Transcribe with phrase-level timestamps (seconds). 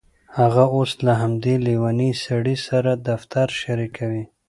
[0.37, 4.23] هغه اوس له همدې لیونۍ سړي سره دفتر شریکوي